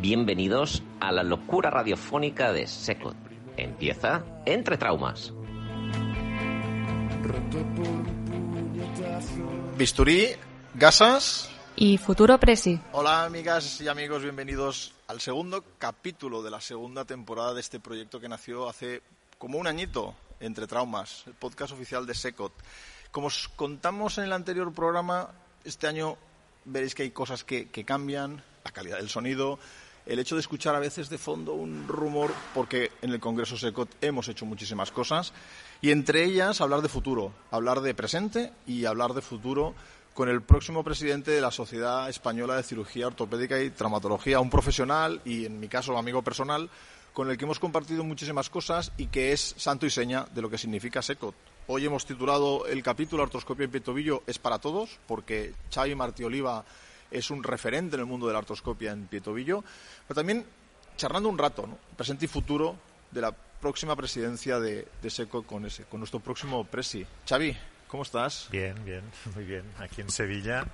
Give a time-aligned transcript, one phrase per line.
[0.00, 3.16] Bienvenidos a la locura radiofónica de Secot.
[3.56, 5.32] Empieza Entre Traumas.
[9.76, 10.28] Bisturí,
[10.74, 11.50] gasas.
[11.74, 12.80] Y futuro presi.
[12.92, 18.20] Hola amigas y amigos, bienvenidos al segundo capítulo de la segunda temporada de este proyecto
[18.20, 19.02] que nació hace
[19.36, 22.52] como un añito, Entre Traumas, el podcast oficial de Secot.
[23.10, 25.32] Como os contamos en el anterior programa,
[25.64, 26.16] este año
[26.64, 29.58] veréis que hay cosas que, que cambian, la calidad del sonido,
[30.08, 33.90] el hecho de escuchar a veces de fondo un rumor, porque en el Congreso SECOT
[34.00, 35.34] hemos hecho muchísimas cosas,
[35.82, 39.74] y entre ellas hablar de futuro, hablar de presente y hablar de futuro
[40.14, 45.20] con el próximo presidente de la Sociedad Española de Cirugía Ortopédica y Traumatología, un profesional
[45.24, 46.70] y, en mi caso, amigo personal,
[47.12, 50.48] con el que hemos compartido muchísimas cosas y que es santo y seña de lo
[50.48, 51.34] que significa SECOT.
[51.68, 56.64] Hoy hemos titulado el capítulo Artroscopia y Pietobillo es para todos, porque Xavi Martí Oliva
[57.10, 59.64] es un referente en el mundo de la artroscopia en Pietobillo,
[60.06, 60.44] pero también
[60.96, 61.78] charlando un rato, ¿no?
[61.96, 62.76] presente y futuro
[63.10, 67.06] de la próxima presidencia de, de SECO con, ese, con nuestro próximo presi.
[67.28, 68.48] Xavi, ¿cómo estás?
[68.50, 69.02] Bien, bien,
[69.34, 69.64] muy bien.
[69.78, 70.66] Aquí en Sevilla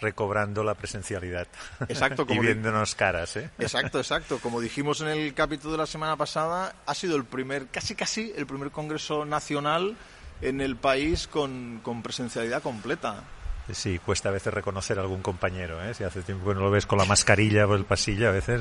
[0.00, 1.48] recobrando la presencialidad.
[1.88, 3.50] Exacto, y viéndonos caras, ¿eh?
[3.58, 4.38] Exacto, exacto.
[4.38, 8.32] Como dijimos en el capítulo de la semana pasada, ha sido el primer, casi casi,
[8.36, 9.96] el primer congreso nacional
[10.40, 13.24] en el país con, con presencialidad completa.
[13.72, 15.92] Sí, cuesta a veces reconocer a algún compañero, ¿eh?
[15.92, 18.60] Si hace tiempo que no lo ves con la mascarilla por el pasillo a veces,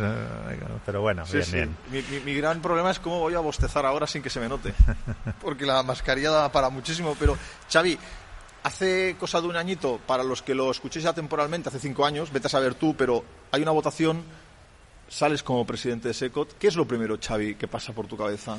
[0.86, 1.54] pero bueno, sí, bien, sí.
[1.54, 1.78] bien.
[1.90, 4.50] Mi, mi, mi, gran problema es cómo voy a bostezar ahora sin que se me
[4.50, 4.74] note,
[5.42, 7.16] porque la mascarilla da para muchísimo.
[7.18, 7.38] Pero,
[7.72, 7.98] Xavi,
[8.64, 12.32] hace cosa de un añito, para los que lo escuchéis ya temporalmente, hace cinco años,
[12.32, 14.24] vete a saber tú, pero hay una votación,
[15.08, 16.58] sales como presidente de SECOT.
[16.58, 18.58] ¿Qué es lo primero, Xavi, que pasa por tu cabeza?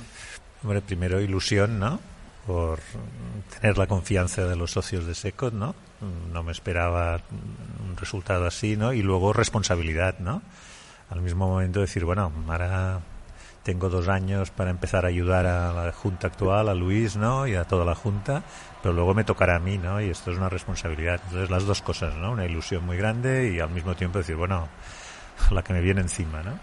[0.62, 2.00] Hombre, primero ilusión, ¿no?
[2.46, 2.80] Por
[3.60, 5.74] tener la confianza de los socios de SECOT, ¿no?
[6.32, 7.20] No me esperaba
[7.88, 8.92] un resultado así, ¿no?
[8.92, 10.42] Y luego responsabilidad, ¿no?
[11.10, 13.00] Al mismo momento decir, bueno, ahora
[13.62, 17.46] tengo dos años para empezar a ayudar a la Junta actual, a Luis, ¿no?
[17.46, 18.42] Y a toda la Junta,
[18.82, 20.00] pero luego me tocará a mí, ¿no?
[20.00, 21.20] Y esto es una responsabilidad.
[21.24, 22.32] Entonces, las dos cosas, ¿no?
[22.32, 24.68] Una ilusión muy grande y al mismo tiempo decir, bueno,
[25.50, 26.58] la que me viene encima, ¿no?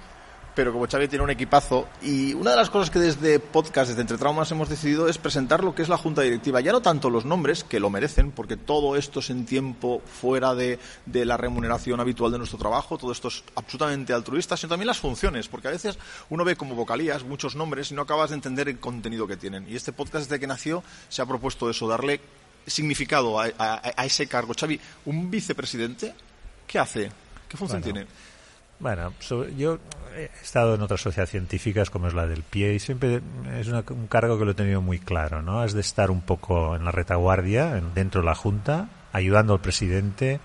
[0.55, 4.01] Pero como Xavi tiene un equipazo y una de las cosas que desde podcast, desde
[4.01, 7.09] Entre Traumas hemos decidido es presentar lo que es la junta directiva, ya no tanto
[7.09, 11.37] los nombres, que lo merecen, porque todo esto es en tiempo fuera de, de la
[11.37, 15.67] remuneración habitual de nuestro trabajo, todo esto es absolutamente altruista, sino también las funciones, porque
[15.67, 15.97] a veces
[16.29, 19.67] uno ve como vocalías muchos nombres y no acabas de entender el contenido que tienen.
[19.69, 22.21] Y este podcast desde que nació se ha propuesto eso, darle
[22.65, 24.53] significado a, a, a ese cargo.
[24.57, 26.15] Xavi, un vicepresidente,
[26.65, 27.11] ¿qué hace?
[27.47, 28.34] ¿Qué función Bueno, tiene?
[28.79, 29.79] Bueno, sobre- yo
[30.15, 33.21] he estado en otras sociedades científicas como es la del pie y siempre
[33.57, 35.63] es una- un cargo que lo he tenido muy claro, ¿no?
[35.63, 39.61] Es de estar un poco en la retaguardia, en- dentro de la Junta, ayudando al
[39.61, 40.39] presidente,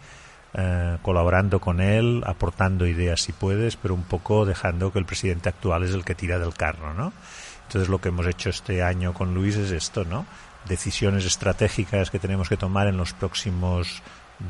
[0.54, 5.48] eh, colaborando con él, aportando ideas si puedes, pero un poco dejando que el presidente
[5.48, 7.12] actual es el que tira del carro, ¿no?
[7.66, 10.26] Entonces lo que hemos hecho este año con Luis es esto, ¿no?
[10.68, 14.02] Decisiones estratégicas que tenemos que tomar en los próximos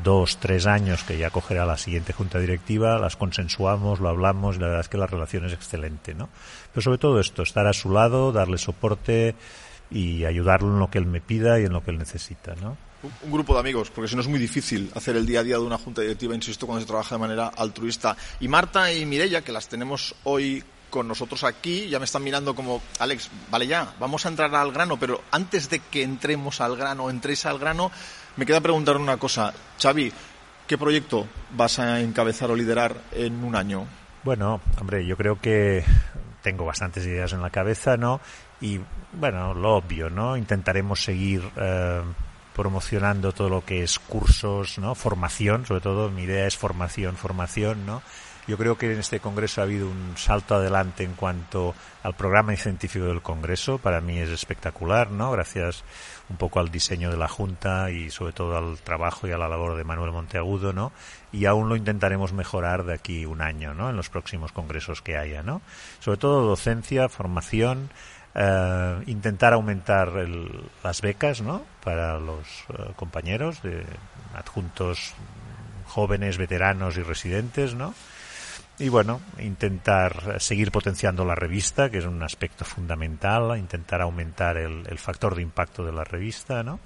[0.03, 4.59] dos, tres años que ya cogerá la siguiente junta directiva, las consensuamos, lo hablamos y
[4.59, 6.29] la verdad es que la relación es excelente, ¿no?
[6.73, 9.35] Pero sobre todo esto, estar a su lado, darle soporte
[9.89, 12.77] y ayudarlo en lo que él me pida y en lo que él necesita, ¿no?
[13.23, 15.55] Un- grupo de amigos, porque si no es muy difícil hacer el día a día
[15.57, 18.15] de una junta directiva, insisto, cuando se trabaja de manera altruista.
[18.39, 22.53] Y Marta y Mirella, que las tenemos hoy con nosotros aquí, ya me están mirando
[22.53, 26.75] como, Alex, vale ya, vamos a entrar al grano, pero antes de que entremos al
[26.77, 27.91] grano, entréis al grano,
[28.37, 29.53] me queda preguntar una cosa.
[29.81, 30.11] Xavi,
[30.67, 33.87] ¿qué proyecto vas a encabezar o liderar en un año?
[34.23, 35.83] Bueno, hombre, yo creo que
[36.41, 38.21] tengo bastantes ideas en la cabeza, ¿no?
[38.59, 38.79] Y
[39.13, 40.37] bueno, lo obvio, ¿no?
[40.37, 42.01] Intentaremos seguir eh,
[42.55, 44.95] promocionando todo lo que es cursos, ¿no?
[44.95, 48.01] Formación, sobre todo mi idea es formación, formación, ¿no?
[48.47, 52.55] Yo creo que en este Congreso ha habido un salto adelante en cuanto al programa
[52.55, 53.77] científico del Congreso.
[53.77, 55.31] Para mí es espectacular, ¿no?
[55.31, 55.83] Gracias
[56.29, 59.47] un poco al diseño de la Junta y sobre todo al trabajo y a la
[59.47, 60.91] labor de Manuel Monteagudo, ¿no?
[61.31, 63.89] Y aún lo intentaremos mejorar de aquí un año, ¿no?
[63.89, 65.61] En los próximos congresos que haya, ¿no?
[65.99, 67.91] Sobre todo docencia, formación,
[68.33, 70.13] eh, intentar aumentar
[70.83, 71.63] las becas, ¿no?
[71.83, 73.83] Para los eh, compañeros de
[74.33, 75.13] adjuntos
[75.85, 77.93] jóvenes, veteranos y residentes, ¿no?
[78.81, 84.97] Y bueno, intentar seguir potenciando la revista, que es un aspecto fundamental, intentar aumentar el,
[84.97, 86.79] factor de impacto de la revista, ¿no?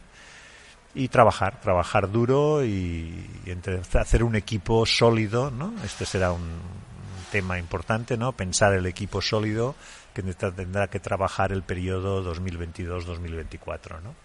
[0.93, 3.29] Y trabajar, trabajar duro y,
[3.93, 5.73] hacer un equipo sólido, ¿no?
[5.85, 6.59] Este será un,
[7.31, 8.33] tema importante, ¿no?
[8.33, 9.75] Pensar el equipo sólido
[10.13, 14.24] que tendrá que trabajar el periodo 2022-2024, ¿no?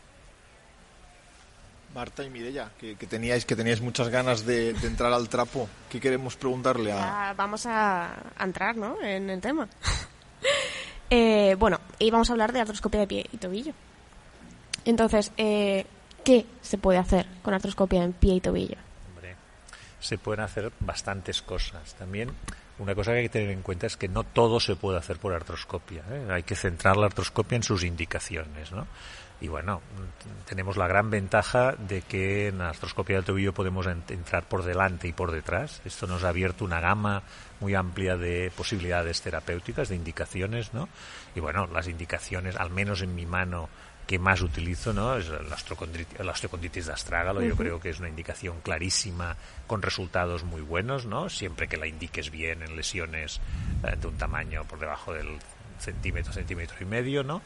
[1.95, 5.69] Marta y Mirella, que, teníais que teníais muchas ganas de, entrar al trapo.
[5.89, 7.35] ¿Qué queremos preguntarle a...?
[7.37, 9.01] vamos a, entrar ¿no?
[9.03, 9.69] en el tema.
[11.11, 13.73] eh, bueno, y vamos a hablar de artroscopia de pie y tobillo.
[14.85, 15.85] Entonces, eh,
[16.25, 18.77] ¿qué se puede hacer con artroscopia en pie y tobillo?
[19.09, 19.35] Hombre,
[19.99, 21.95] se pueden hacer bastantes cosas.
[21.95, 22.31] También
[22.81, 25.19] una cosa que hay que tener en cuenta es que no todo se puede hacer
[25.19, 26.03] por artroscopia.
[26.11, 26.29] ¿eh?
[26.31, 28.87] Hay que centrar la artroscopia en sus indicaciones, ¿no?
[29.41, 29.81] Y bueno,
[30.47, 35.09] tenemos la gran ventaja de que en la artroscopia del tobillo podemos entrar por delante
[35.09, 35.81] y por detrás.
[35.85, 37.23] Esto nos ha abierto una gama
[37.61, 40.89] muy amplia de posibilidades terapéuticas, de indicaciones, ¿no?
[41.35, 43.71] Y bueno, las indicaciones, al menos en mi mano,
[44.11, 45.17] que más utilizo, ¿no?
[45.17, 47.43] Es la osteoconditis, de astrágalo.
[47.43, 49.37] Yo creo que es una indicación clarísima
[49.69, 51.31] con resultados muy buenos, ¿no?
[51.31, 53.41] Siempre que la indiques bien en lesiones
[53.85, 55.39] eh, de un tamaño por debajo del
[55.79, 57.41] centímetro, centímetro y medio, ¿no?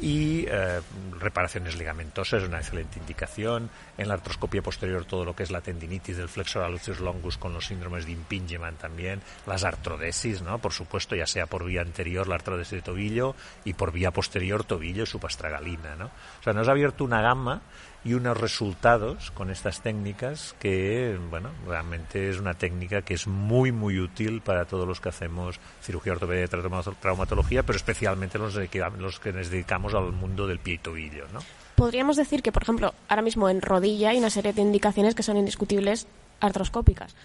[0.00, 0.80] Y eh,
[1.18, 3.70] reparaciones ligamentosas una excelente indicación.
[3.96, 7.54] En la artroscopia posterior todo lo que es la tendinitis del flexor alucius longus con
[7.54, 10.58] los síndromes de impingement también, las artrodesis, ¿no?
[10.58, 13.34] Por supuesto, ya sea por vía anterior la artrodesis de tobillo
[13.64, 16.06] y por vía posterior tobillo y supastragalina, ¿no?
[16.06, 17.62] O sea, nos ha abierto una gama
[18.06, 23.72] y unos resultados con estas técnicas que, bueno, realmente es una técnica que es muy,
[23.72, 28.54] muy útil para todos los que hacemos cirugía ortopedia y traumatología, pero especialmente los,
[28.98, 31.40] los que nos dedicamos al mundo del pie y tobillo, ¿no?
[31.74, 35.24] Podríamos decir que, por ejemplo, ahora mismo en rodilla hay una serie de indicaciones que
[35.24, 36.06] son indiscutibles
[36.40, 37.16] artroscópicas.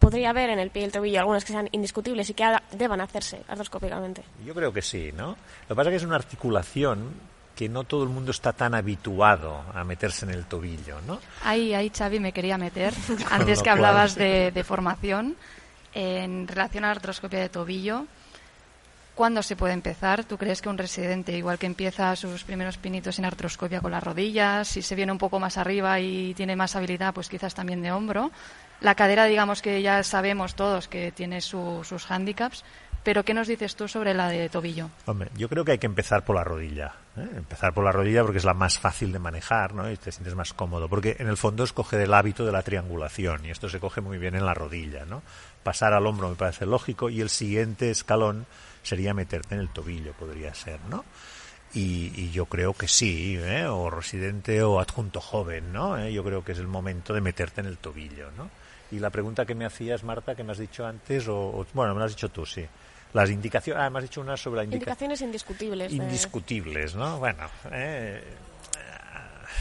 [0.00, 3.00] Podría haber en el pie y el tobillo algunas que sean indiscutibles y que deban
[3.00, 4.24] hacerse artroscópicamente.
[4.44, 5.36] Yo creo que sí, ¿no?
[5.68, 7.29] Lo que pasa es que es una articulación
[7.60, 11.20] que no todo el mundo está tan habituado a meterse en el tobillo, ¿no?
[11.44, 12.94] Ahí, ahí, Xavi, me quería meter,
[13.30, 15.36] antes que hablabas de, formación,
[15.92, 18.06] en relación a la artroscopia de tobillo,
[19.14, 20.24] ¿cuándo se puede empezar?
[20.24, 24.04] ¿Tú crees que un residente, igual que empieza sus primeros pinitos en artroscopia con las
[24.04, 27.82] rodillas, si se viene un poco más arriba y tiene más habilidad, pues quizás también
[27.82, 28.30] de hombro?
[28.80, 32.64] La cadera, digamos que ya sabemos todos que tiene sus hándicaps,
[33.02, 34.90] pero ¿qué nos dices tú sobre la de tobillo?
[35.06, 36.94] Hombre, yo creo que hay que empezar por la rodilla.
[37.20, 37.28] ¿Eh?
[37.36, 39.90] Empezar por la rodilla porque es la más fácil de manejar ¿no?
[39.90, 40.88] y te sientes más cómodo.
[40.88, 44.00] Porque en el fondo es coger el hábito de la triangulación y esto se coge
[44.00, 45.04] muy bien en la rodilla.
[45.04, 45.22] ¿no?
[45.62, 48.46] Pasar al hombro me parece lógico y el siguiente escalón
[48.82, 50.80] sería meterte en el tobillo, podría ser.
[50.88, 51.04] ¿no?
[51.72, 53.66] Y, yo creo que sí, ¿eh?
[53.66, 55.96] o residente o adjunto joven, ¿no?
[55.98, 56.12] ¿Eh?
[56.12, 58.50] Yo creo que es el momento de meterte en el tobillo, ¿no?
[58.90, 62.00] Y la pregunta que me hacías, Marta, que me has dicho antes, o, bueno, me
[62.00, 62.66] la has dicho tú, sí.
[63.12, 65.92] Las indicaciones, además ah, dicho una sobre la indicaciones indiscutibles.
[65.92, 67.18] Indiscutibles, ¿no?
[67.18, 68.22] Bueno, eh,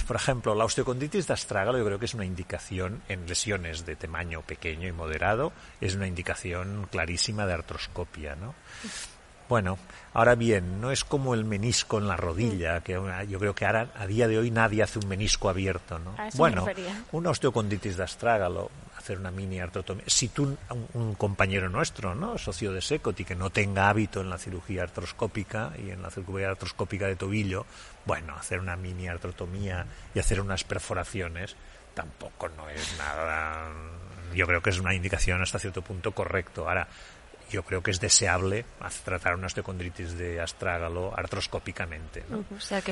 [0.09, 3.95] por ejemplo, la osteocondritis de astrágalo yo creo que es una indicación en lesiones de
[3.95, 5.51] tamaño pequeño y moderado,
[5.81, 8.55] es una indicación clarísima de artroscopia, ¿no?
[9.49, 9.79] Bueno,
[10.13, 12.93] ahora bien, no es como el menisco en la rodilla, que
[13.27, 16.15] yo creo que ahora, a día de hoy nadie hace un menisco abierto, ¿no?
[16.35, 16.65] bueno,
[17.11, 20.03] una osteocondritis de astrágalo, hacer una mini artrotomía.
[20.07, 20.57] Si tú,
[20.93, 22.37] un, compañero nuestro, ¿no?
[22.37, 26.49] socio de Secoti, que no tenga hábito en la cirugía artroscópica y en la cirugía
[26.49, 27.65] artroscópica de tobillo,
[28.05, 31.55] bueno, hacer una mini artrotomía y hacer unas perforaciones
[31.93, 33.69] tampoco no es nada.
[34.33, 36.67] Yo creo que es una indicación hasta cierto punto correcto.
[36.67, 36.87] Ahora,
[37.49, 38.65] yo creo que es deseable
[39.03, 42.23] tratar una osteocondritis de astrágalo artroscópicamente.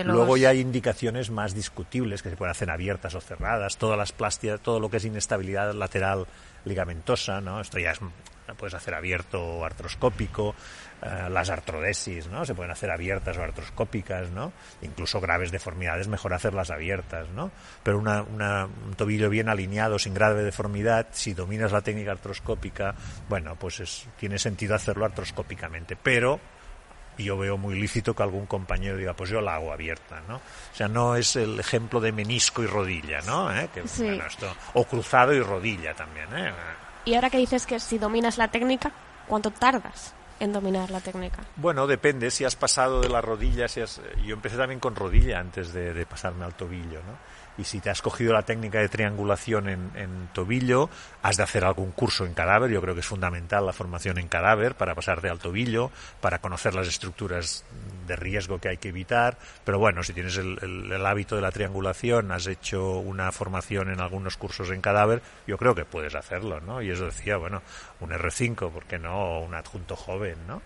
[0.03, 4.11] Luego ya hay indicaciones más discutibles que se pueden hacer abiertas o cerradas, todas las
[4.11, 6.27] plastias, todo lo que es inestabilidad lateral
[6.67, 7.61] ligamentosa, ¿no?
[7.61, 7.99] Esto ya es,
[8.57, 10.55] puedes hacer abierto o artroscópico,
[11.01, 12.45] eh, las artrodesis, ¿no?
[12.45, 14.51] Se pueden hacer abiertas o artroscópicas, ¿no?
[14.81, 17.51] Incluso graves deformidades, mejor hacerlas abiertas, ¿no?
[17.83, 22.95] Pero una, un tobillo bien alineado, sin grave deformidad, si dominas la técnica artroscópica,
[23.29, 26.39] bueno, pues es, tiene sentido hacerlo artroscópicamente, pero
[27.17, 30.35] y yo veo muy lícito que algún compañero diga, pues yo la hago abierta, ¿no?
[30.35, 33.55] O sea, no es el ejemplo de menisco y rodilla, ¿no?
[33.55, 33.69] ¿Eh?
[33.73, 36.53] Que, esto, o cruzado y rodilla también, ¿eh?
[37.05, 38.91] Y ahora que dices que si dominas la técnica,
[39.27, 40.13] ¿cuánto tardas?
[40.39, 41.43] En dominar la técnica?
[41.55, 42.31] Bueno, depende.
[42.31, 44.01] Si has pasado de la rodilla, si has...
[44.25, 47.17] yo empecé también con rodilla antes de, de pasarme al tobillo, ¿no?
[47.57, 50.89] y si te has cogido la técnica de triangulación en, tobillo,
[51.23, 52.69] has de hacer algún curso en cadáver.
[52.69, 55.91] Yo creo que es fundamental la formación en cadáver para pasarte al tobillo,
[56.21, 57.65] para conocer las estructuras
[58.05, 59.37] de riesgo que hay que evitar.
[59.63, 64.37] Pero bueno, si tienes el, hábito de la triangulación, has hecho una formación en algunos
[64.37, 66.81] cursos en cadáver, yo creo que puedes hacerlo, ¿no?
[66.81, 67.61] Y eso decía, bueno,
[68.01, 69.39] un R5, ¿por qué no?
[69.39, 70.61] un adjunto joven, ¿no?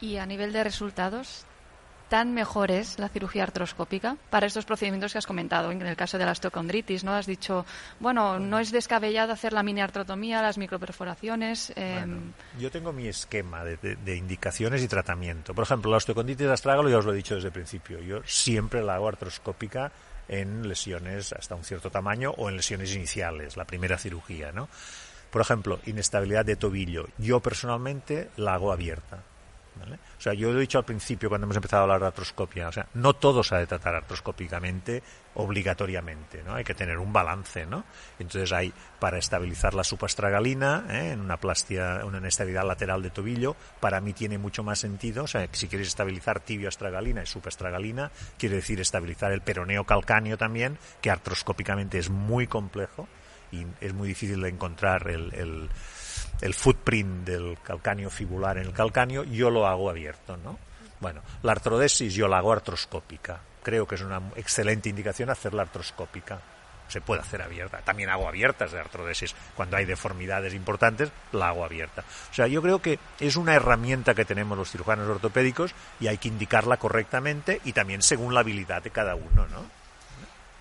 [0.00, 1.46] Y a nivel de resultados,
[2.10, 5.70] tan mejor es la cirugía artroscópica para estos procedimientos que has comentado?
[5.70, 7.14] En el caso de la osteocondritis, ¿no?
[7.14, 7.64] Has dicho,
[8.00, 11.72] bueno, no es descabellado hacer la mini artrotomía, las microperforaciones.
[11.76, 15.54] Em, yo tengo mi esquema de, indicaciones y tratamiento.
[15.54, 18.22] Por ejemplo, la osteocondritis de astrágalo, ya os lo he dicho desde el principio, yo
[18.24, 19.92] siempre la hago artroscópica
[20.26, 24.68] en lesiones hasta un cierto tamaño o en lesiones iniciales, la primera cirugía, ¿no?
[25.30, 27.08] Por ejemplo, inestabilidad de tobillo.
[27.18, 29.22] Yo personalmente la hago abierta
[30.18, 32.72] o sea, yo he dicho al principio cuando hemos empezado a hablar de artroscopia, o
[32.72, 35.02] sea, no todo se ha de tratar artroscópicamente
[35.34, 36.54] obligatoriamente, ¿no?
[36.54, 37.84] Hay que tener un balance, ¿no?
[38.18, 41.12] Entonces hay para estabilizar la suprastragalina, ¿eh?
[41.12, 45.26] en una plastia, una inestabilidad lateral de tobillo, para mí tiene mucho más sentido, o
[45.26, 51.10] sea, si quieres estabilizar tibio-astragalina y suprastragalina, quiere decir estabilizar el peroneo calcáneo también, que
[51.10, 53.08] artroscópicamente es muy complejo
[53.52, 55.68] y es muy difícil de encontrar el
[56.40, 60.58] el footprint del calcáneo fibular en el calcáneo, yo lo hago abierto, ¿no?
[61.00, 63.40] Bueno, la artrodesis yo la hago artroscópica.
[63.62, 66.40] Creo que es una excelente indicación hacerla artroscópica.
[66.88, 67.78] Se puede hacer abierta.
[67.82, 69.34] También hago abiertas de artrodesis.
[69.54, 72.04] Cuando hay deformidades importantes, la hago abierta.
[72.30, 76.18] O sea, yo creo que es una herramienta que tenemos los cirujanos ortopédicos y hay
[76.18, 79.79] que indicarla correctamente y también según la habilidad de cada uno, ¿no?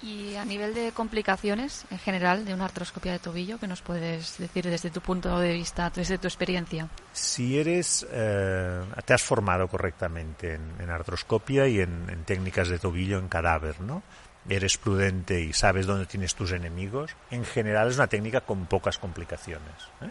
[0.02, 4.38] Y a nivel de complicaciones en general de una artroscopia de tobillo, ¿qué nos puedes
[4.38, 6.88] decir desde tu punto de vista, desde tu experiencia?
[7.12, 13.28] Si eres, eh, te has formado correctamente en, artroscopia y en, técnicas de tobillo en
[13.28, 14.02] cadáver, ¿no?
[14.48, 17.16] Eres prudente y sabes dónde tienes tus enemigos.
[17.30, 19.90] En general es una técnica con pocas complicaciones.
[20.02, 20.10] ¿eh?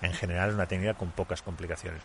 [0.00, 2.00] En general es una técnica con pocas complicaciones.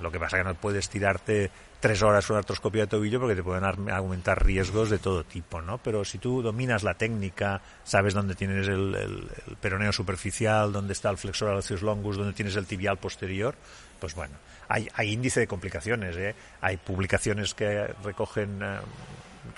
[0.00, 3.36] Lo que pasa es que no puedes tirarte tres horas una artroscopia de tobillo porque
[3.36, 5.78] te pueden aumentar riesgos de todo tipo, ¿no?
[5.78, 9.28] Pero si tú dominas la técnica, sabes dónde tienes el,
[9.60, 13.54] peroneo superficial, dónde está el flexor alcius longus, dónde tienes el tibial posterior,
[14.00, 14.34] pues bueno,
[14.68, 16.34] hay, índice de complicaciones, ¿eh?
[16.60, 18.78] Hay publicaciones que recogen eh,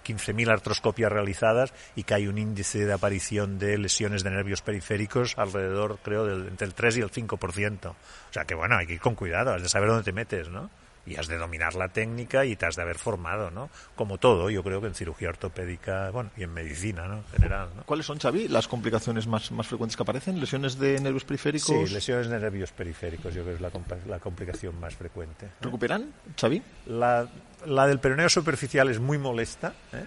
[0.04, 5.36] 15.000 artroscopias realizadas y que hay un índice de aparición de lesiones de nervios periféricos
[5.38, 7.86] alrededor, creo, del, entre el 3 y el 5%.
[7.88, 7.94] O
[8.30, 10.70] sea que, bueno, hay que ir con cuidado, has de saber dónde te metes, ¿no?
[11.10, 13.68] Y has de dominar la técnica y te has de haber formado, ¿no?
[13.96, 17.18] Como todo, yo creo que en cirugía ortopédica, bueno, y en medicina, ¿no?
[17.18, 17.82] En general, ¿no?
[17.82, 20.38] ¿Cuáles son, Xavi, las complicaciones más, más frecuentes que aparecen?
[20.38, 21.88] ¿Lesiones de nervios periféricos?
[21.88, 23.72] Sí, lesiones de nervios periféricos, yo creo que es la,
[24.06, 25.46] la complicación más frecuente.
[25.46, 25.50] ¿eh?
[25.60, 26.62] ¿Recuperan, Xavi?
[26.86, 27.28] La,
[27.66, 30.06] la del peroneo superficial es muy molesta, ¿eh?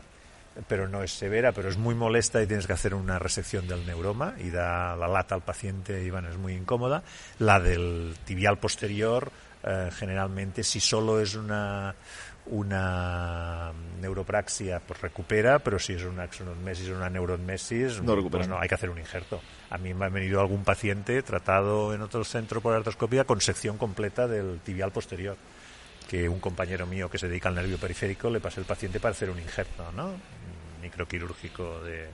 [0.68, 3.86] pero no es severa, pero es muy molesta y tienes que hacer una resección del
[3.86, 7.04] neuroma y da la lata al paciente y bueno, es muy incómoda.
[7.40, 9.32] La del tibial posterior
[9.64, 11.96] eh, generalmente si solo es una
[12.46, 18.40] una neuropraxia pues recupera, pero si es una axonomesis o una neuromesis, no, recupera.
[18.40, 19.42] Pues no, hay que hacer un injerto.
[19.70, 23.78] A mí me ha venido algún paciente tratado en otro centro por artroscopia con sección
[23.78, 25.38] completa del tibial posterior,
[26.10, 29.14] que un compañero mío que se dedica al nervio periférico le pasé el paciente para
[29.14, 30.12] hacer un injerto, ¿no?
[30.82, 32.08] microquirúrgico de,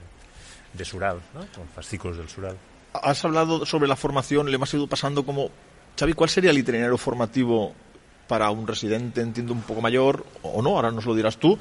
[0.72, 1.40] de sural, ¿no?
[1.54, 2.56] Con fascículos del sural.
[2.92, 5.50] Has hablado sobre la formación, le hemos ido pasando como
[5.98, 7.74] Xavi, ¿cuál sería el itinerario formativo
[8.26, 11.58] para un residente, entiendo, un poco mayor, o no, ahora nos lo dirás tú,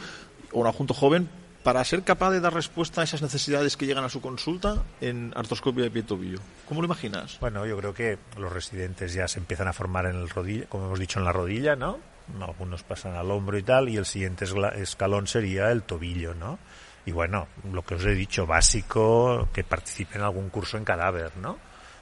[0.51, 1.27] o un adjunto joven,
[1.63, 5.33] para ser capaz de dar respuesta a esas necesidades que llegan a su consulta en
[5.35, 6.39] artroscopia de pie tobillo?
[6.67, 7.39] ¿Cómo lo imaginas?
[7.39, 10.85] Bueno, yo creo que los residentes ya se empiezan a formar en el rodilla, como
[10.85, 11.97] hemos dicho, en la rodilla, ¿no?
[12.39, 14.45] Algunos pasan al hombro y tal, y el siguiente
[14.75, 16.59] escalón sería el tobillo, ¿no?
[17.05, 21.31] Y bueno, lo que os he dicho, básico, que participe en algún curso en cadáver,
[21.37, 21.57] ¿no?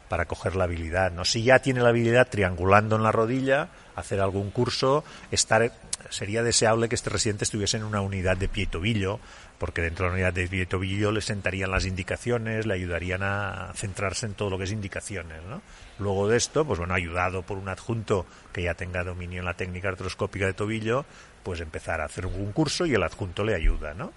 [0.09, 1.11] Para coger la habilidad.
[1.11, 1.25] ¿no?
[1.25, 5.71] Si ya tiene la habilidad triangulando en la rodilla, hacer algún curso, estar
[6.09, 9.19] sería deseable que este residente estuviese en una unidad de pie y tobillo,
[9.57, 13.23] porque dentro de la unidad de pie y tobillo le sentarían las indicaciones, le ayudarían
[13.23, 15.41] a centrarse en todo lo que es indicaciones.
[15.43, 15.61] ¿no?
[15.99, 19.55] Luego de esto, pues bueno, ayudado por un adjunto que ya tenga dominio en la
[19.55, 21.05] técnica artroscópica de tobillo,
[21.43, 24.13] pues empezar a hacer un curso y el adjunto le ayuda, ¿no?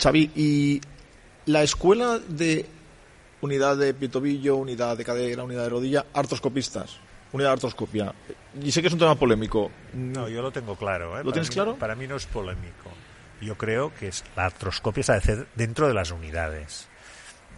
[0.00, 0.80] Xavi, y
[1.46, 2.66] la escuela de
[3.40, 6.96] unidad de pie tobillo, unidad de cadera, unidad de rodilla, artroscopistas.
[7.32, 8.14] unidad de artroscopia.
[8.62, 9.70] Y sé que es un tema polémico.
[9.92, 11.14] No, yo lo tengo claro.
[11.14, 11.18] ¿eh?
[11.18, 11.76] ¿Lo Para tienes mí- claro?
[11.76, 12.90] Para mí no es polémico.
[13.40, 16.88] Yo creo que es, la artroscopia se ha de hacer dentro de las unidades.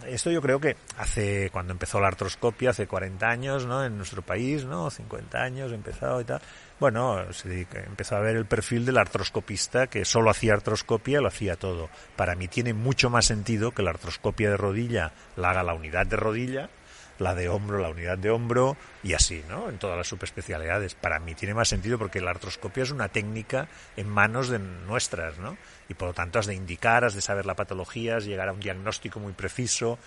[0.07, 3.83] Esto yo creo que hace, cuando empezó la artroscopia, hace 40 años, ¿no?
[3.83, 4.89] En nuestro país, ¿no?
[4.89, 6.41] 50 años, empezado y tal.
[6.79, 11.55] Bueno, se empezó a ver el perfil del artroscopista que solo hacía artroscopia, lo hacía
[11.55, 11.89] todo.
[12.15, 16.07] Para mí tiene mucho más sentido que la artroscopia de rodilla la haga la unidad
[16.07, 16.69] de rodilla,
[17.21, 19.69] la de hombro, la unidad de hombro y así, ¿no?
[19.69, 20.95] En todas las subespecialidades.
[20.95, 25.37] Para mí tiene más sentido porque la artroscopia es una técnica en manos de nuestras,
[25.37, 25.57] ¿no?
[25.87, 28.49] Y por lo tanto has de indicar, has de saber la patología, has de llegar
[28.49, 29.99] a un diagnóstico muy preciso.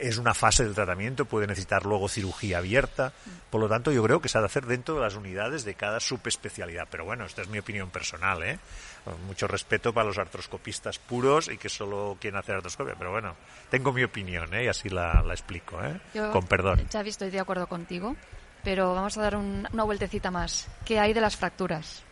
[0.00, 3.12] Es una fase del tratamiento, puede necesitar luego cirugía abierta.
[3.50, 5.74] Por lo tanto, yo creo que se ha de hacer dentro de las unidades de
[5.74, 6.88] cada subespecialidad.
[6.90, 8.58] Pero bueno, esta es mi opinión personal, ¿eh?
[9.04, 12.94] Con mucho respeto para los artroscopistas puros y que solo quieren hacer artroscopia.
[12.98, 13.36] Pero bueno,
[13.70, 14.64] tengo mi opinión, ¿eh?
[14.64, 16.00] Y así la, la explico, ¿eh?
[16.14, 16.86] Yo, Con perdón.
[16.90, 18.16] Xavi, estoy de acuerdo contigo,
[18.64, 20.66] pero vamos a dar un- una vueltecita más.
[20.84, 22.04] ¿Qué hay de las fracturas?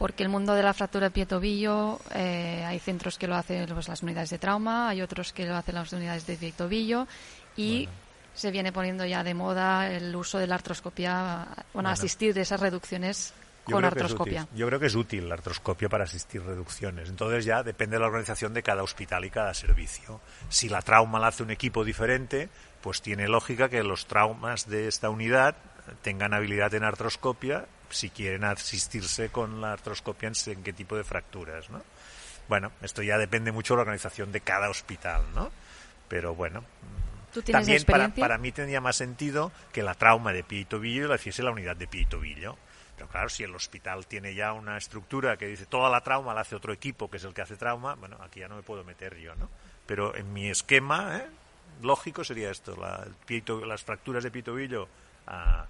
[0.00, 3.86] Porque el mundo de la fractura de pie-tobillo, eh, hay centros que lo hacen pues,
[3.86, 7.06] las unidades de trauma, hay otros que lo hacen las unidades de pie-tobillo
[7.54, 7.86] y
[8.32, 11.88] se viene poniendo ya de moda el uso de la artroscopia, bueno, Bueno.
[11.90, 13.34] asistir de esas reducciones
[13.66, 14.48] Yo con artroscopia.
[14.54, 17.10] Yo creo que es útil la artroscopia para asistir reducciones.
[17.10, 20.22] Entonces ya depende de la organización de cada hospital y cada servicio.
[20.48, 22.48] Si la trauma la hace un equipo diferente,
[22.80, 25.56] pues tiene lógica que los traumas de esta unidad
[26.00, 31.04] tengan habilidad en artroscopia si quieren asistirse con la artroscopia en en qué tipo de
[31.04, 31.82] fracturas, ¿no?
[32.48, 35.50] Bueno, esto ya depende mucho de la organización de cada hospital, ¿no?
[36.08, 36.64] Pero bueno,
[37.32, 37.84] ¿Tú tienes también
[38.18, 41.52] para, mí tendría más sentido que la trauma de pie y tobillo la hiciese la
[41.52, 42.56] unidad de pie y tobillo.
[42.96, 46.40] Pero claro, si el hospital tiene ya una estructura que dice toda la trauma la
[46.42, 48.82] hace otro equipo, que es el que hace trauma, bueno, aquí ya no me puedo
[48.84, 49.48] meter yo, ¿no?
[49.86, 51.26] Pero en mi esquema ¿eh?
[51.82, 54.88] lógico sería esto, la- el pie y to- las fracturas de pie y tobillo
[55.28, 55.66] a,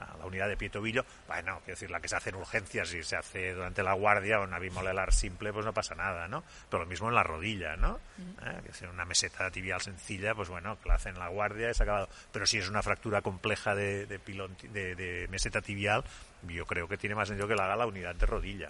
[0.00, 2.36] a la unidad de pie y tobillo, bueno, quiero decir, la que se hace en
[2.36, 6.28] urgencias y se hace durante la guardia o una bimolelar simple, pues no pasa nada,
[6.28, 6.44] ¿no?
[6.70, 7.98] Pero lo mismo en la rodilla, ¿no?
[8.18, 8.60] ¿Eh?
[8.66, 11.82] Que sea una meseta tibial sencilla, pues bueno, que la hacen en la guardia ha
[11.82, 12.08] acabado.
[12.32, 16.04] Pero si es una fractura compleja de, de pilón, ti- de, de meseta tibial,
[16.48, 18.68] yo creo que tiene más sentido que la haga la unidad de rodilla.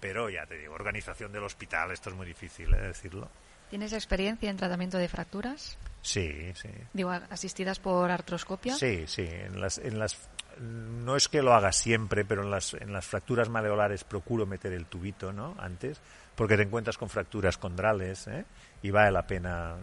[0.00, 2.78] Pero ya te digo, organización del hospital, esto es muy difícil ¿eh?
[2.80, 3.30] decirlo.
[3.70, 5.78] ¿Tienes experiencia en tratamiento de fracturas?
[6.04, 6.68] Sí, sí.
[6.92, 8.74] Digo, asistidas por artroscopia.
[8.74, 9.26] Sí, sí.
[9.26, 10.28] En las, en las,
[10.60, 14.74] no es que lo haga siempre, pero en las, en las fracturas maleolares procuro meter
[14.74, 15.56] el tubito, ¿no?
[15.58, 16.02] Antes,
[16.34, 18.44] porque te encuentras con fracturas condrales, ¿eh?
[18.82, 19.76] Y vale la pena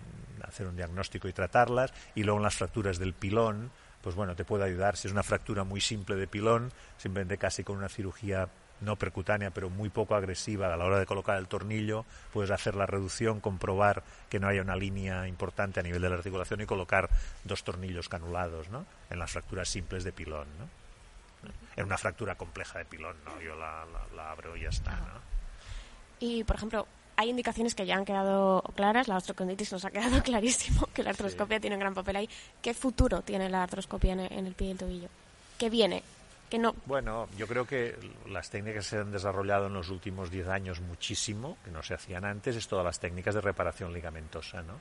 [0.44, 1.92] hacer un diagnóstico y tratarlas.
[2.14, 3.72] Y luego en las fracturas del pilón,
[4.04, 4.98] pues bueno, te puede ayudar.
[4.98, 8.48] Si es una fractura muy simple de pilón, simplemente casi con una cirugía
[8.82, 12.76] no percutánea, pero muy poco agresiva a la hora de colocar el tornillo, puedes hacer
[12.76, 16.66] la reducción, comprobar que no haya una línea importante a nivel de la articulación y
[16.66, 17.10] colocar
[17.44, 18.86] dos tornillos canulados, ¿no?
[19.10, 20.68] En las fracturas simples de pilón, ¿no?
[21.78, 23.40] En una fractura compleja de pilón, ¿no?
[23.42, 25.22] Yo la, la- la abro y ya está, ¿no?
[26.20, 26.86] Y, por ejemplo,
[27.18, 29.08] hay indicaciones que ya han quedado claras.
[29.08, 32.30] La osteocondritis nos ha quedado clarísimo que la artroscopia tiene un gran papel ahí.
[32.62, 35.08] ¿Qué futuro tiene la artroscopia en el, en el pie y el tobillo?
[35.58, 36.04] ¿Qué viene?
[36.60, 36.76] No.
[36.86, 37.96] Bueno, yo creo que
[38.28, 42.26] las técnicas se han desarrollado en los últimos 10 años muchísimo, que no se hacían
[42.26, 44.80] antes, es todas las técnicas de reparación ligamentosa, ¿no?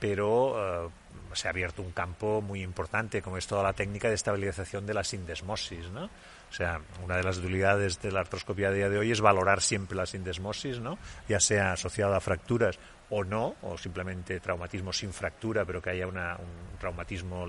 [0.00, 0.90] Pero eh,
[1.34, 4.94] se ha abierto un campo muy importante, como es toda la técnica de estabilización de
[4.94, 6.04] la sindesmosis, ¿no?
[6.50, 9.60] O sea, una de las debilidades de la artroscopia a día de hoy es valorar
[9.62, 10.98] siempre la sindesmosis, ¿no?
[11.28, 12.78] Ya sea asociada a fracturas
[13.10, 17.46] o no, o simplemente traumatismo sin fractura, pero que haya una- un traumatismo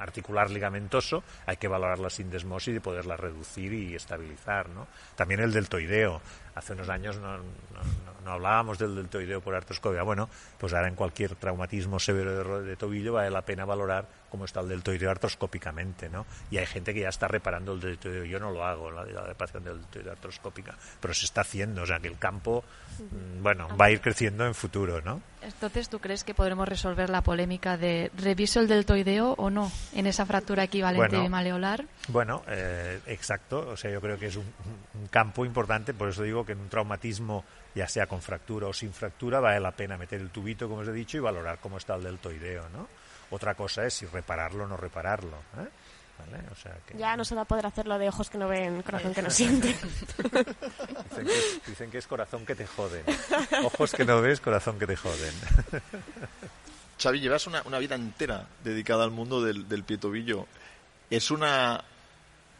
[0.00, 4.86] articular ligamentoso, hay que valorar la sindesmosis y poderla reducir y estabilizar, ¿no?
[5.16, 6.20] También el deltoideo.
[6.54, 7.42] Hace unos años no, no-
[8.28, 10.02] hablábamos del deltoideo por artroscopia.
[10.02, 14.06] Bueno, pues ahora en cualquier traumatismo severo de, ro- de tobillo vale la pena valorar
[14.28, 16.26] cómo está el deltoideo artroscópicamente, ¿no?
[16.50, 18.24] Y hay gente que ya está reparando el deltoideo.
[18.26, 21.86] Yo no lo hago, la, la reparación del deltoideo artroscópica, pero se está haciendo, o
[21.86, 22.64] sea que el campo,
[22.98, 25.22] mm, bueno, va a ir creciendo en futuro, ¿no?
[25.54, 30.06] Entonces, ¿tú crees que podremos resolver la polémica de reviso el deltoideo o no en
[30.06, 31.30] esa fractura equivalente Bueno.
[31.30, 31.84] maleolar?
[32.08, 33.68] Bueno, eh, exacto.
[33.70, 34.44] O sea, yo creo que es un,
[34.94, 35.94] un campo importante.
[35.94, 39.60] Por eso digo que en un traumatismo, ya sea con fractura o sin fractura, vale
[39.60, 42.68] la pena meter el tubito, como os he dicho, y valorar cómo está el deltoideo,
[42.68, 42.86] ¿no?
[43.30, 45.36] Otra cosa es si repararlo o no repararlo.
[45.58, 45.68] ¿eh?
[46.18, 46.44] ¿Vale?
[46.50, 48.48] O sea que Ya no se va a poder hacer lo de ojos que no
[48.48, 49.68] ven, corazón que no siente.
[49.68, 53.04] dicen, que es, dicen que es corazón que te joden.
[53.64, 55.34] Ojos que no ves, corazón que te joden.
[57.00, 60.46] Xavi, llevas una, una vida entera dedicada al mundo del, del pie tobillo.
[61.10, 61.84] Es una.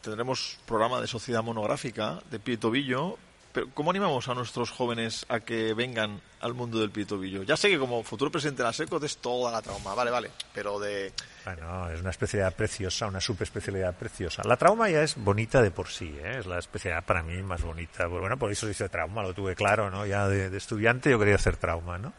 [0.03, 3.19] Tendremos programa de sociedad monográfica de pie tobillo,
[3.53, 7.43] Pero ¿cómo animamos a nuestros jóvenes a que vengan al mundo del pitobillo?
[7.43, 10.31] Ya sé que como futuro presidente de la SECOT es toda la trauma, vale, vale,
[10.53, 11.13] pero de...
[11.45, 14.43] Bueno, es una especialidad preciosa, una subespecialidad preciosa.
[14.45, 16.39] La trauma ya es bonita de por sí, ¿eh?
[16.39, 18.07] es la especialidad para mí más bonita.
[18.07, 20.05] Bueno, por eso hice trauma, lo tuve claro, ¿no?
[20.05, 22.13] Ya de, de estudiante yo quería hacer trauma, ¿no?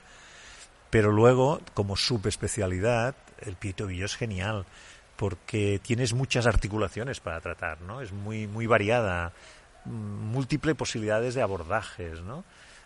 [0.89, 4.65] Pero luego, como subespecialidad, el pitobillo es genial
[5.15, 8.01] porque tienes muchas articulaciones para tratar, ¿no?
[8.01, 9.33] Es muy muy variada
[9.85, 12.43] múltiples posibilidades de abordajes, ¿no?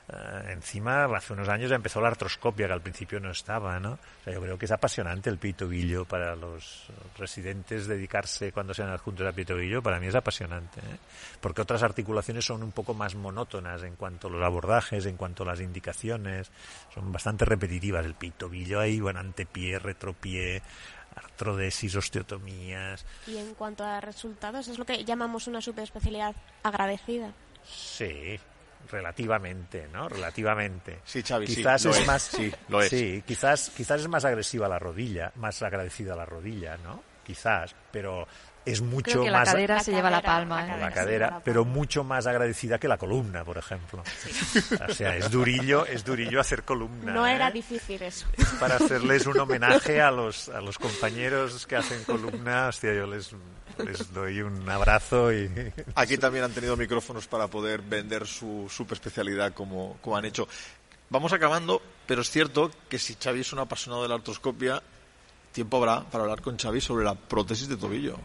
[0.09, 3.93] Eh, encima, hace unos años ya empezó la artroscopia, que al principio no estaba, ¿no?
[3.93, 8.89] O sea, yo creo que es apasionante el pitobillo para los residentes dedicarse cuando sean
[8.89, 10.97] adjuntos a pitobillo, para mí es apasionante, ¿eh?
[11.39, 15.43] porque otras articulaciones son un poco más monótonas en cuanto a los abordajes, en cuanto
[15.43, 16.51] a las indicaciones,
[16.93, 18.05] son bastante repetitivas.
[18.05, 20.61] El pitobillo ahí, bueno, antepié, retropié,
[21.15, 23.05] artrodesis, osteotomías.
[23.27, 27.31] Y en cuanto a resultados, es lo que llamamos una subespecialidad agradecida.
[27.65, 28.39] Sí,
[28.89, 30.09] relativamente, ¿no?
[30.09, 30.99] Relativamente.
[31.05, 32.89] Sí, Xavi, quizás sí, es, más, sí, lo es.
[32.89, 37.03] Sí, quizás, quizás es más agresiva la rodilla, más agradecida la rodilla, ¿no?
[37.25, 38.27] Quizás, pero
[38.65, 40.65] es mucho Creo que la más cadera La se lleva la cadera, palma.
[40.65, 40.79] la ¿eh?
[40.79, 44.03] la cadera, la pero mucho más agradecida que la columna, por ejemplo.
[44.89, 47.13] O sea, es durillo, es durillo hacer columna.
[47.13, 47.33] No ¿eh?
[47.33, 48.25] era difícil eso.
[48.59, 52.67] para hacerles un homenaje a los, a los compañeros que hacen columna.
[52.67, 53.35] Hostia, yo les,
[53.77, 55.49] les doy un abrazo y...
[55.95, 60.47] Aquí también han tenido micrófonos para poder vender su subespecialidad como, como han hecho.
[61.09, 64.81] Vamos acabando, pero es cierto que si Xavi es un apasionado de la artroscopia,
[65.51, 68.17] tiempo habrá para hablar con Xavi sobre la prótesis de tobillo.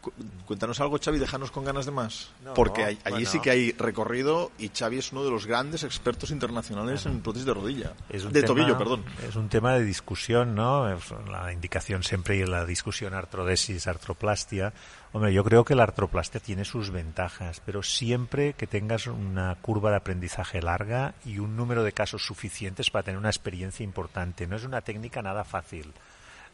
[0.00, 0.12] Cu-
[0.46, 2.30] Cuéntanos algo, Xavi, déjanos con ganas de más.
[2.44, 3.28] No, Porque allí bueno.
[3.28, 7.44] sí que hay recorrido y Xavi es uno de los grandes expertos internacionales en prótesis
[7.46, 7.92] de rodilla.
[8.08, 9.04] Es un de tema- tobillo, perdón.
[9.28, 10.88] Es un tema de discusión, ¿no?
[11.30, 14.72] La indicación siempre y la discusión artrodesis, artroplastia.
[15.12, 19.90] Hombre, yo creo que la artroplastia tiene sus ventajas, pero siempre que tengas una curva
[19.90, 24.46] de aprendizaje larga y un número de casos suficientes para tener una experiencia importante.
[24.46, 25.92] No es una técnica nada fácil.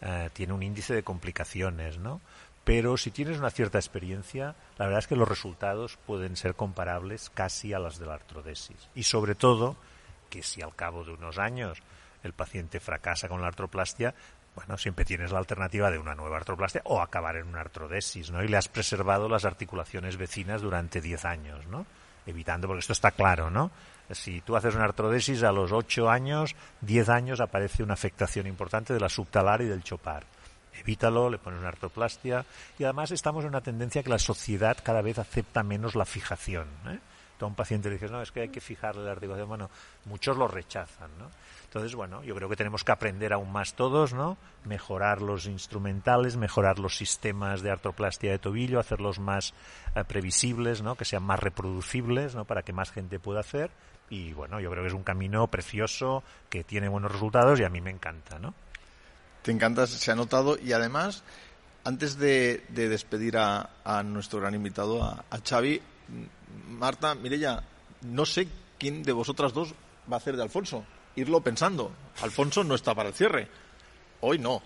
[0.03, 2.21] Eh, tiene un índice de complicaciones, ¿no?
[2.65, 7.31] Pero si tienes una cierta experiencia, la verdad es que los resultados pueden ser comparables
[7.31, 8.89] casi a las de la artrodesis.
[8.95, 9.77] Y sobre todo,
[10.31, 11.83] que si al cabo de unos años
[12.23, 14.15] el paciente fracasa con la artroplastia,
[14.55, 18.43] bueno, siempre tienes la alternativa de una nueva artroplastia o acabar en una artrodesis, ¿no?
[18.43, 21.85] Y le has preservado las articulaciones vecinas durante 10 años, ¿no?
[22.25, 23.71] Evitando, porque esto está claro, ¿no?
[24.11, 28.95] Si tú haces una artrodesis a los 8 años, 10 años aparece una afectación importante
[28.95, 30.25] de la subtalar y del chopar.
[30.81, 32.45] Evítalo, le pones una artroplastia
[32.79, 36.69] y además estamos en una tendencia que la sociedad cada vez acepta menos la fijación.
[36.87, 36.99] ¿eh?
[37.39, 39.49] Tú un paciente le dices, no, es que hay que fijarle la articulación.
[39.49, 39.71] Bueno,
[40.05, 41.31] muchos lo rechazan, ¿no?
[41.65, 44.37] Entonces, bueno, yo creo que tenemos que aprender aún más todos, ¿no?
[44.65, 49.53] Mejorar los instrumentales, mejorar los sistemas de artroplastia de tobillo, hacerlos más
[49.97, 50.95] eh, previsibles, ¿no?
[50.95, 52.45] Que sean más reproducibles, ¿no?
[52.45, 53.73] Para que más gente pueda hacer.
[54.11, 57.69] Y bueno, yo creo que es un camino precioso, que tiene buenos resultados y a
[57.69, 58.55] mí me encanta, ¿no?
[59.45, 60.59] Te encanta, se ha notado.
[60.59, 61.23] Y además,
[61.85, 65.81] antes de, de despedir a, a nuestro gran invitado, a, a Xavi,
[66.71, 67.63] Marta, Mirella,
[68.03, 69.75] no sé quién de vosotras dos
[70.11, 70.85] va a hacer de Alfonso.
[71.17, 71.93] Irlo pensando.
[72.23, 73.49] Alfonso no está para el cierre.
[74.23, 74.63] Hoy no.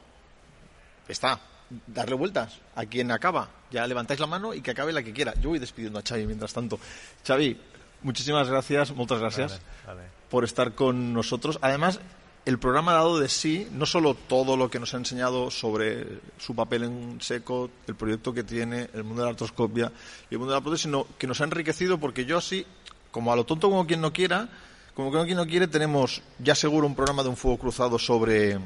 [1.09, 1.41] Está.
[1.87, 3.51] Darle vueltas a quien acaba.
[3.71, 5.35] Ya levantáis la mano y que acabe la que quiera.
[5.41, 6.79] Yo voy despidiendo a Xavi mientras tanto.
[7.27, 7.61] Xavi,
[8.03, 10.11] muchísimas gracias, muchas gracias Vale, vale.
[10.31, 11.59] por estar con nosotros.
[11.61, 12.01] Además,
[12.49, 16.07] el programa ha dado de sí no solo todo lo que nos ha enseñado sobre
[16.39, 19.93] su papel en SECO, el proyecto que tiene, el mundo de la artroscopia
[20.31, 22.65] y el mundo de la prótesis, sino que nos ha enriquecido porque yo así,
[23.11, 24.49] como a lo tonto como quien no quiera,
[24.95, 28.59] como que quien no quiere, tenemos ya seguro un programa de un fuego cruzado sobre,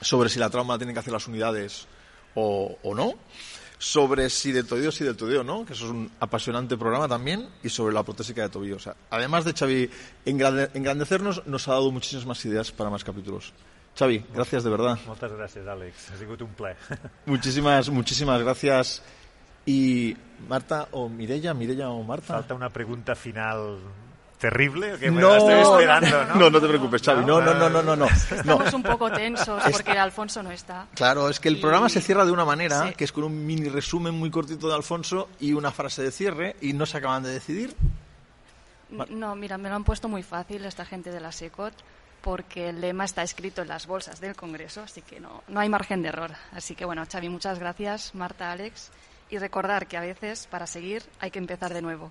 [0.00, 1.86] sobre si la trauma tiene que hacer las unidades
[2.36, 3.16] o no,
[3.78, 7.48] sobre si de tobillo sí del tobillo no, que eso es un apasionante programa también,
[7.62, 8.76] y sobre la protésica de tobillo.
[8.76, 9.88] O sea, además de Xavi
[10.26, 13.52] engrande- engrandecernos, nos ha dado muchísimas más ideas para más capítulos.
[13.96, 14.98] Xavi, gracias de verdad.
[15.06, 16.10] Moltes gràcies, Àlex.
[16.12, 16.76] Ha sigut un plaer.
[17.26, 19.02] Muchísimas, muchísimas gracias.
[19.66, 20.16] Y
[20.48, 22.34] Marta o Mirella, Mirella o Marta.
[22.34, 23.78] Falta una pregunta final
[24.38, 26.34] terrible que me No, la estoy esperando, ¿no?
[26.36, 27.24] no, no te preocupes, Xavi.
[27.24, 28.06] No, no, no, no, no, no.
[28.06, 28.06] No.
[28.06, 30.86] Estamos un poco tensos porque Alfonso no está.
[30.94, 32.94] Claro, es que el Y- programa se cierra de una manera, Sí.
[32.94, 36.56] que es con un mini resumen muy cortito de Alfonso y una frase de cierre,
[36.60, 37.74] y no se acaban de decidir.
[39.10, 41.74] No, mira, me lo han puesto muy fácil esta gente de la SECOT
[42.22, 45.68] porque el lema está escrito en las bolsas del Congreso, así que no, no hay
[45.68, 46.30] margen de error.
[46.52, 48.90] Así que bueno, Xavi, muchas gracias, Marta, Alex,
[49.30, 52.10] y recordar que a veces para seguir hay que empezar de nuevo.